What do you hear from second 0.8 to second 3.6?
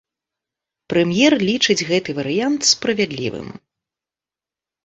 Прэм'ер лічыць гэты варыянт справядлівым.